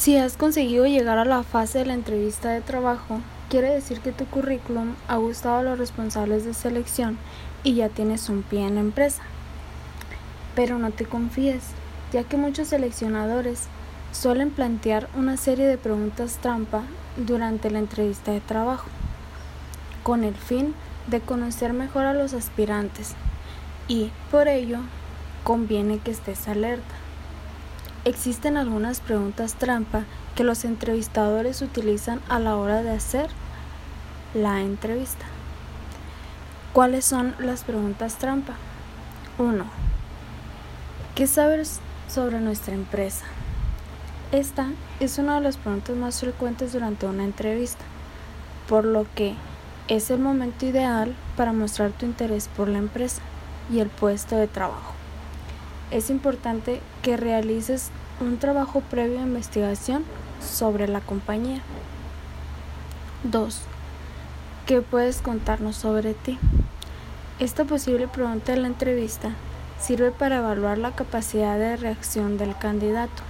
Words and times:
Si 0.00 0.16
has 0.16 0.38
conseguido 0.38 0.86
llegar 0.86 1.18
a 1.18 1.26
la 1.26 1.42
fase 1.42 1.80
de 1.80 1.84
la 1.84 1.92
entrevista 1.92 2.48
de 2.48 2.62
trabajo, 2.62 3.20
quiere 3.50 3.68
decir 3.68 4.00
que 4.00 4.12
tu 4.12 4.24
currículum 4.24 4.94
ha 5.08 5.16
gustado 5.16 5.56
a 5.58 5.62
los 5.62 5.78
responsables 5.78 6.46
de 6.46 6.54
selección 6.54 7.18
y 7.64 7.74
ya 7.74 7.90
tienes 7.90 8.30
un 8.30 8.42
pie 8.42 8.66
en 8.66 8.76
la 8.76 8.80
empresa. 8.80 9.20
Pero 10.54 10.78
no 10.78 10.90
te 10.90 11.04
confíes, 11.04 11.64
ya 12.14 12.24
que 12.24 12.38
muchos 12.38 12.68
seleccionadores 12.68 13.64
suelen 14.10 14.48
plantear 14.48 15.10
una 15.18 15.36
serie 15.36 15.66
de 15.66 15.76
preguntas 15.76 16.38
trampa 16.40 16.82
durante 17.18 17.70
la 17.70 17.80
entrevista 17.80 18.32
de 18.32 18.40
trabajo, 18.40 18.88
con 20.02 20.24
el 20.24 20.34
fin 20.34 20.74
de 21.08 21.20
conocer 21.20 21.74
mejor 21.74 22.06
a 22.06 22.14
los 22.14 22.32
aspirantes 22.32 23.16
y, 23.86 24.10
por 24.30 24.48
ello, 24.48 24.78
conviene 25.44 25.98
que 25.98 26.12
estés 26.12 26.48
alerta. 26.48 26.94
Existen 28.06 28.56
algunas 28.56 29.00
preguntas 29.00 29.54
trampa 29.54 30.04
que 30.34 30.42
los 30.42 30.64
entrevistadores 30.64 31.60
utilizan 31.60 32.22
a 32.30 32.38
la 32.38 32.56
hora 32.56 32.82
de 32.82 32.92
hacer 32.92 33.28
la 34.32 34.62
entrevista. 34.62 35.26
¿Cuáles 36.72 37.04
son 37.04 37.34
las 37.38 37.62
preguntas 37.62 38.16
trampa? 38.16 38.54
1. 39.36 39.64
¿Qué 41.14 41.26
sabes 41.26 41.80
sobre 42.08 42.40
nuestra 42.40 42.72
empresa? 42.74 43.26
Esta 44.32 44.68
es 44.98 45.18
una 45.18 45.34
de 45.34 45.42
las 45.42 45.58
preguntas 45.58 45.94
más 45.94 46.20
frecuentes 46.20 46.72
durante 46.72 47.04
una 47.04 47.24
entrevista, 47.24 47.84
por 48.66 48.86
lo 48.86 49.04
que 49.14 49.34
es 49.88 50.10
el 50.10 50.20
momento 50.20 50.64
ideal 50.64 51.14
para 51.36 51.52
mostrar 51.52 51.90
tu 51.90 52.06
interés 52.06 52.48
por 52.48 52.68
la 52.68 52.78
empresa 52.78 53.20
y 53.70 53.80
el 53.80 53.88
puesto 53.90 54.36
de 54.36 54.46
trabajo. 54.46 54.99
Es 55.90 56.08
importante 56.08 56.80
que 57.02 57.16
realices 57.16 57.90
un 58.20 58.38
trabajo 58.38 58.80
previo 58.80 59.16
de 59.16 59.24
investigación 59.24 60.04
sobre 60.40 60.86
la 60.86 61.00
compañía. 61.00 61.62
2. 63.24 63.62
¿Qué 64.66 64.82
puedes 64.82 65.20
contarnos 65.20 65.74
sobre 65.74 66.14
ti? 66.14 66.38
Esta 67.40 67.64
posible 67.64 68.06
pregunta 68.06 68.52
de 68.52 68.58
la 68.58 68.68
entrevista 68.68 69.30
sirve 69.80 70.12
para 70.12 70.36
evaluar 70.36 70.78
la 70.78 70.92
capacidad 70.92 71.58
de 71.58 71.76
reacción 71.76 72.38
del 72.38 72.56
candidato. 72.56 73.24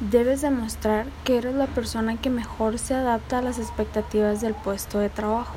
Debes 0.00 0.42
demostrar 0.42 1.06
que 1.24 1.38
eres 1.38 1.54
la 1.54 1.68
persona 1.68 2.18
que 2.18 2.28
mejor 2.28 2.78
se 2.78 2.94
adapta 2.94 3.38
a 3.38 3.42
las 3.42 3.58
expectativas 3.58 4.42
del 4.42 4.52
puesto 4.52 4.98
de 4.98 5.08
trabajo. 5.08 5.54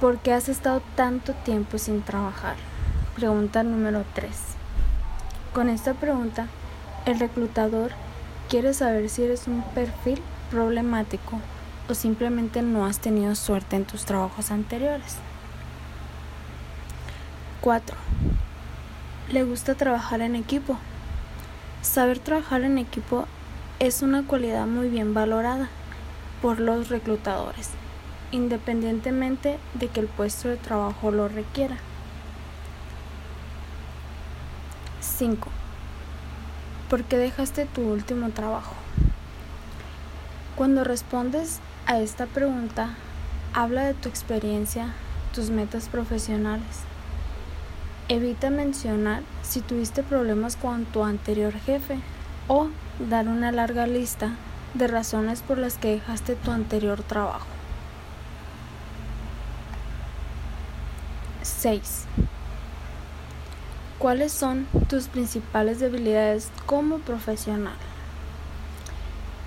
¿Por 0.00 0.16
qué 0.16 0.32
has 0.32 0.48
estado 0.48 0.80
tanto 0.94 1.34
tiempo 1.34 1.76
sin 1.76 2.00
trabajar? 2.00 2.56
Pregunta 3.16 3.62
número 3.62 4.04
3. 4.12 4.28
Con 5.54 5.70
esta 5.70 5.94
pregunta, 5.94 6.48
el 7.06 7.18
reclutador 7.18 7.92
quiere 8.50 8.74
saber 8.74 9.08
si 9.08 9.22
eres 9.22 9.46
un 9.46 9.62
perfil 9.74 10.20
problemático 10.50 11.40
o 11.88 11.94
simplemente 11.94 12.60
no 12.60 12.84
has 12.84 12.98
tenido 12.98 13.34
suerte 13.34 13.76
en 13.76 13.86
tus 13.86 14.04
trabajos 14.04 14.50
anteriores. 14.50 15.16
4. 17.62 17.96
¿Le 19.32 19.44
gusta 19.44 19.74
trabajar 19.76 20.20
en 20.20 20.36
equipo? 20.36 20.76
Saber 21.80 22.18
trabajar 22.18 22.64
en 22.64 22.76
equipo 22.76 23.24
es 23.78 24.02
una 24.02 24.26
cualidad 24.26 24.66
muy 24.66 24.90
bien 24.90 25.14
valorada 25.14 25.70
por 26.42 26.60
los 26.60 26.90
reclutadores, 26.90 27.70
independientemente 28.30 29.58
de 29.72 29.88
que 29.88 30.00
el 30.00 30.06
puesto 30.06 30.50
de 30.50 30.58
trabajo 30.58 31.10
lo 31.10 31.28
requiera. 31.28 31.78
5. 35.16 35.48
¿Por 36.90 37.04
qué 37.04 37.18
dejaste 37.18 37.66
tu 37.66 37.82
último 37.82 38.30
trabajo? 38.30 38.74
Cuando 40.56 40.84
respondes 40.84 41.60
a 41.86 41.98
esta 41.98 42.26
pregunta, 42.26 42.94
habla 43.52 43.84
de 43.84 43.94
tu 43.94 44.08
experiencia, 44.08 44.94
tus 45.34 45.50
metas 45.50 45.88
profesionales 45.88 46.86
Evita 48.08 48.50
mencionar 48.50 49.24
si 49.42 49.60
tuviste 49.60 50.04
problemas 50.04 50.54
con 50.54 50.84
tu 50.84 51.02
anterior 51.02 51.52
jefe 51.52 51.98
o 52.46 52.68
dar 53.00 53.26
una 53.26 53.50
larga 53.50 53.88
lista 53.88 54.36
de 54.74 54.86
razones 54.86 55.42
por 55.42 55.58
las 55.58 55.76
que 55.76 55.90
dejaste 55.90 56.36
tu 56.36 56.52
anterior 56.52 57.02
trabajo. 57.02 57.46
6. 61.42 62.04
¿Cuáles 64.06 64.30
son 64.30 64.68
tus 64.88 65.08
principales 65.08 65.80
debilidades 65.80 66.52
como 66.64 66.98
profesional? 66.98 67.74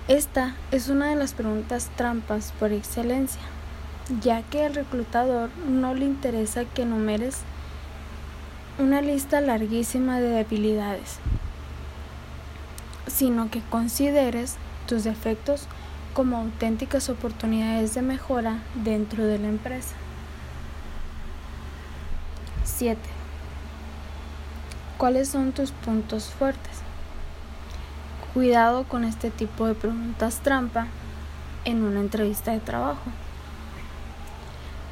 Esta 0.06 0.54
es 0.70 0.90
una 0.90 1.08
de 1.08 1.16
las 1.16 1.32
preguntas 1.32 1.88
trampas 1.96 2.52
por 2.60 2.70
excelencia, 2.70 3.40
ya 4.20 4.42
que 4.42 4.66
al 4.66 4.74
reclutador 4.74 5.48
no 5.66 5.94
le 5.94 6.04
interesa 6.04 6.66
que 6.66 6.82
enumeres 6.82 7.38
una 8.78 9.00
lista 9.00 9.40
larguísima 9.40 10.20
de 10.20 10.28
debilidades, 10.28 11.20
sino 13.06 13.50
que 13.50 13.62
consideres 13.62 14.56
tus 14.86 15.04
defectos 15.04 15.68
como 16.12 16.36
auténticas 16.36 17.08
oportunidades 17.08 17.94
de 17.94 18.02
mejora 18.02 18.58
dentro 18.74 19.24
de 19.24 19.38
la 19.38 19.48
empresa. 19.48 19.94
7. 22.64 23.19
¿Cuáles 25.00 25.30
son 25.30 25.52
tus 25.52 25.72
puntos 25.72 26.26
fuertes? 26.26 26.82
Cuidado 28.34 28.84
con 28.84 29.02
este 29.02 29.30
tipo 29.30 29.66
de 29.66 29.74
preguntas 29.74 30.40
trampa 30.40 30.88
en 31.64 31.82
una 31.82 32.00
entrevista 32.00 32.52
de 32.52 32.60
trabajo. 32.60 33.10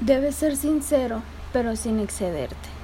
Debes 0.00 0.34
ser 0.34 0.56
sincero, 0.56 1.22
pero 1.52 1.76
sin 1.76 2.00
excederte 2.00 2.78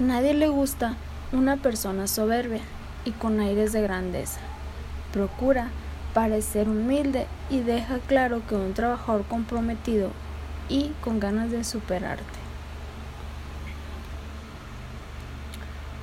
nadie 0.00 0.34
le 0.34 0.48
gusta 0.48 0.94
una 1.30 1.56
persona 1.58 2.06
soberbia 2.06 2.60
y 3.06 3.12
con 3.12 3.38
aires 3.40 3.72
de 3.72 3.82
grandeza. 3.82 4.40
Procura 5.12 5.68
parecer 6.14 6.68
humilde 6.68 7.26
y 7.48 7.60
deja 7.60 7.98
claro 7.98 8.42
que 8.46 8.56
un 8.56 8.74
trabajador 8.74 9.24
comprometido 9.24 10.10
y 10.68 10.92
con 11.02 11.18
ganas 11.18 11.50
de 11.50 11.64
superarte. 11.64 12.49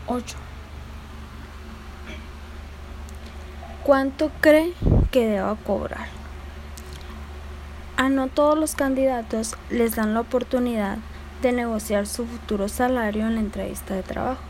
8. 0.08 0.36
¿Cuánto 3.84 4.32
cree 4.42 4.74
que 5.12 5.28
deba 5.28 5.56
cobrar? 5.56 6.08
A 7.98 8.10
no 8.10 8.28
todos 8.28 8.58
los 8.58 8.76
candidatos 8.76 9.56
les 9.70 9.96
dan 9.96 10.14
la 10.14 10.22
oportunidad 10.22 10.98
de 11.42 11.52
negociar 11.52 12.08
su 12.08 12.26
futuro 12.26 12.68
salario 12.68 13.28
en 13.28 13.36
la 13.36 13.42
entrevista 13.42 13.94
de 13.96 14.04
trabajo. 14.04 14.42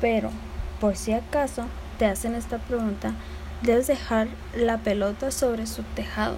Pero, 0.00 0.30
por 0.80 0.96
si 0.96 1.12
acaso 1.12 1.64
te 1.98 2.06
hacen 2.06 2.34
esta 2.34 2.58
pregunta, 2.58 3.12
debes 3.62 3.86
dejar 3.86 4.28
la 4.56 4.78
pelota 4.78 5.30
sobre 5.30 5.66
su 5.66 5.82
tejado. 5.82 6.36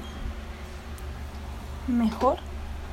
Mejor 1.86 2.38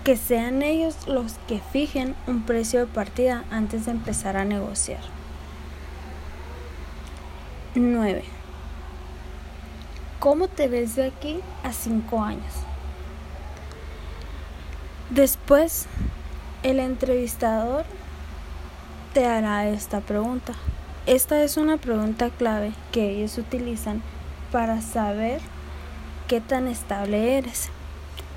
que 0.03 0.17
sean 0.17 0.63
ellos 0.63 1.07
los 1.07 1.33
que 1.47 1.59
fijen 1.59 2.15
un 2.27 2.43
precio 2.43 2.79
de 2.79 2.87
partida 2.87 3.43
antes 3.51 3.85
de 3.85 3.91
empezar 3.91 4.35
a 4.35 4.45
negociar. 4.45 5.01
9. 7.75 8.23
¿Cómo 10.19 10.47
te 10.47 10.67
ves 10.67 10.95
de 10.95 11.05
aquí 11.05 11.39
a 11.63 11.71
5 11.71 12.23
años? 12.23 12.53
Después 15.09 15.87
el 16.63 16.79
entrevistador 16.79 17.85
te 19.13 19.25
hará 19.25 19.67
esta 19.67 19.99
pregunta. 19.99 20.53
Esta 21.05 21.43
es 21.43 21.57
una 21.57 21.77
pregunta 21.77 22.29
clave 22.29 22.71
que 22.91 23.09
ellos 23.09 23.37
utilizan 23.37 24.01
para 24.51 24.81
saber 24.81 25.41
qué 26.27 26.39
tan 26.39 26.67
estable 26.67 27.37
eres. 27.37 27.69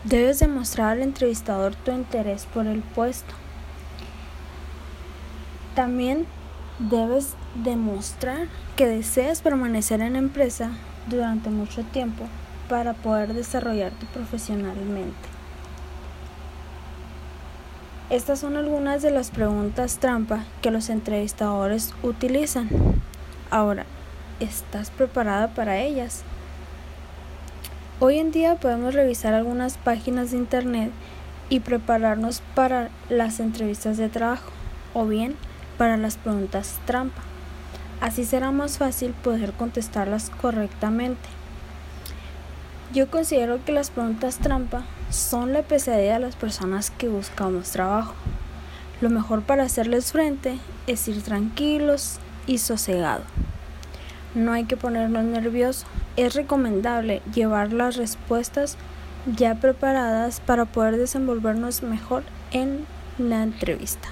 Debes 0.05 0.39
demostrar 0.39 0.91
al 0.91 1.03
entrevistador 1.03 1.75
tu 1.77 1.91
interés 1.91 2.45
por 2.45 2.67
el 2.67 2.83
puesto. 2.83 3.35
También 5.75 6.27
debes 6.79 7.35
demostrar 7.55 8.49
que 8.77 8.87
deseas 8.87 9.41
permanecer 9.41 10.03
en 10.03 10.12
la 10.12 10.19
empresa 10.19 10.73
durante 11.09 11.49
mucho 11.49 11.85
tiempo 11.85 12.25
para 12.69 12.93
poder 12.93 13.33
desarrollarte 13.33 14.05
profesionalmente. 14.12 15.29
Estas 18.11 18.41
son 18.41 18.59
algunas 18.59 19.00
de 19.00 19.11
las 19.11 19.31
preguntas 19.31 19.97
trampa 20.00 20.45
que 20.61 20.71
los 20.71 20.91
entrevistadores 20.91 21.95
utilizan. 22.03 22.69
Ahora, 23.50 23.87
¿estás 24.39 24.91
preparada 24.91 25.49
para 25.49 25.79
ellas? 25.79 26.25
Hoy 28.00 28.19
en 28.19 28.32
día 28.32 28.56
podemos 28.56 28.93
revisar 28.93 29.35
algunas 29.35 29.79
páginas 29.79 30.32
de 30.32 30.38
internet 30.38 30.91
y 31.49 31.61
prepararnos 31.61 32.43
para 32.56 32.91
las 33.08 33.38
entrevistas 33.38 33.99
de 33.99 34.08
trabajo 34.08 34.50
o 34.94 35.06
bien 35.06 35.37
para 35.79 35.96
las 35.96 36.17
preguntas 36.17 36.81
trampa. 36.87 37.23
Así 38.00 38.25
será 38.25 38.50
más 38.50 38.79
fácil 38.79 39.12
poder 39.12 39.52
contestarlas 39.52 40.31
correctamente. 40.31 41.29
Yo 42.93 43.08
considero 43.08 43.64
que 43.64 43.70
las 43.70 43.91
preguntas 43.91 44.38
trampa 44.38 44.82
son 45.11 45.52
la 45.52 45.62
pesadilla 45.62 46.14
de 46.14 46.20
las 46.20 46.35
personas 46.35 46.90
que 46.90 47.08
buscamos 47.08 47.70
trabajo. 47.70 48.14
Lo 49.00 49.08
mejor 49.08 49.43
para 49.43 49.62
hacerles 49.62 50.11
frente 50.11 50.58
es 50.88 51.06
ir 51.06 51.23
tranquilos 51.23 52.19
y 52.49 52.58
sosegados. 52.58 53.26
No 54.35 54.53
hay 54.53 54.65
que 54.65 54.77
ponernos 54.77 55.25
nerviosos. 55.25 55.87
Es 56.17 56.35
recomendable 56.35 57.23
llevar 57.33 57.73
las 57.73 57.97
respuestas 57.97 58.77
ya 59.27 59.55
preparadas 59.55 60.41
para 60.41 60.65
poder 60.65 60.97
desenvolvernos 60.97 61.83
mejor 61.83 62.25
en 62.51 62.87
la 63.19 63.43
entrevista. 63.43 64.09